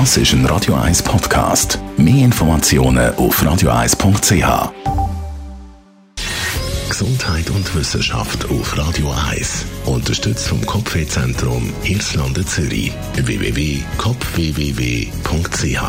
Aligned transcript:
Das 0.00 0.16
ist 0.16 0.32
ein 0.32 0.44
Radio 0.46 0.74
1 0.74 1.04
Podcast. 1.04 1.78
Mehr 1.96 2.24
Informationen 2.24 3.14
auf 3.14 3.40
radio1.ch. 3.40 4.72
Gesundheit 6.88 7.48
und 7.50 7.72
Wissenschaft 7.76 8.50
auf 8.50 8.76
Radio 8.76 9.14
1. 9.30 9.64
Unterstützt 9.86 10.48
vom 10.48 10.66
Kopfwehzentrum 10.66 11.72
Irlande 11.84 12.44
Zürich. 12.44 12.90
www.kopfwww.ch 13.14 15.82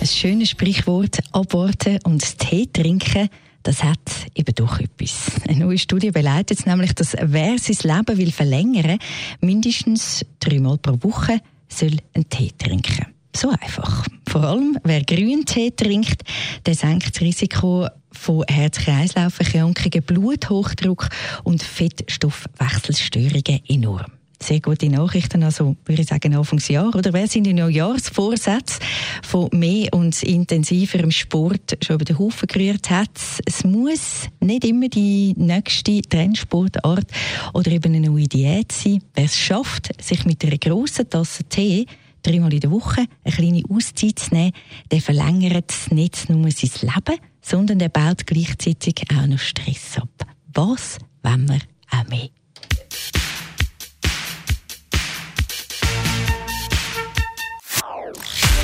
Ein 0.00 0.06
schönes 0.06 0.50
Sprichwort, 0.50 1.18
abwarten 1.32 1.98
und 2.04 2.38
Tee 2.38 2.68
trinken 2.72 3.28
das 3.64 3.82
hat 3.84 3.98
eben 4.34 4.54
doch 4.54 4.78
etwas. 4.78 5.32
Eine 5.46 5.66
neue 5.66 5.76
Studie 5.76 6.12
beleidigt 6.12 6.66
nämlich, 6.66 6.94
dass 6.94 7.14
wer 7.20 7.58
sein 7.58 7.96
Leben 7.96 8.16
will 8.16 8.32
verlängern 8.32 8.98
mindestens 9.40 10.24
dreimal 10.38 10.78
pro 10.78 10.96
Woche 11.02 11.40
soll 11.70 11.96
einen 12.14 12.28
Tee 12.28 12.52
trinken. 12.56 13.06
So 13.34 13.50
einfach. 13.50 14.06
Vor 14.28 14.44
allem, 14.44 14.78
wer 14.84 15.02
grünen 15.04 15.46
Tee 15.46 15.70
trinkt, 15.70 16.22
der 16.66 16.74
senkt 16.74 17.14
das 17.14 17.20
Risiko 17.22 17.88
von 18.12 18.44
Herz-Kreislauf-Erkrankungen, 18.48 20.02
Bluthochdruck 20.02 21.08
und 21.44 21.62
Fettstoffwechselstörungen 21.62 23.60
enorm 23.68 24.19
sehr 24.42 24.60
gute 24.60 24.88
Nachrichten, 24.88 25.42
also 25.42 25.76
würde 25.84 26.02
ich 26.02 26.08
sagen 26.08 26.34
Anfangsjahr. 26.34 26.94
Oder 26.94 27.12
wer 27.12 27.26
sind 27.26 27.44
die 27.44 27.52
Neujahrsvorsätze 27.52 28.80
von 29.22 29.48
mehr 29.52 29.92
und 29.92 30.22
intensiverem 30.22 31.10
Sport 31.10 31.76
schon 31.82 31.96
über 31.96 32.04
den 32.04 32.18
Haufen 32.18 32.48
gerührt 32.48 32.90
hat? 32.90 33.10
Es 33.44 33.64
muss 33.64 34.28
nicht 34.40 34.64
immer 34.64 34.88
die 34.88 35.34
nächste 35.36 36.02
Trendsportart 36.02 37.06
oder 37.52 37.70
eben 37.70 37.94
eine 37.94 38.08
neue 38.08 38.28
Diät 38.28 38.72
sein. 38.72 39.02
Wer 39.14 39.24
es 39.24 39.36
schafft, 39.36 39.90
sich 40.02 40.24
mit 40.24 40.44
einer 40.44 40.58
grossen 40.58 41.08
Tasse 41.08 41.44
Tee 41.44 41.86
dreimal 42.22 42.52
in 42.52 42.60
der 42.60 42.70
Woche 42.70 43.06
eine 43.24 43.34
kleine 43.34 43.62
Auszeit 43.68 44.18
zu 44.18 44.34
nehmen, 44.34 44.52
der 44.90 45.00
verlängert 45.00 45.72
nicht 45.90 46.28
nur 46.28 46.50
sein 46.50 46.70
Leben, 46.82 47.20
sondern 47.40 47.78
der 47.78 47.88
baut 47.88 48.26
gleichzeitig 48.26 49.04
auch 49.10 49.26
noch 49.26 49.38
Stress 49.38 49.96
ab. 49.96 50.26
Was 50.52 50.98
wenn 51.22 51.48
wir 51.48 51.60
auch 51.90 52.08
mehr? 52.08 52.28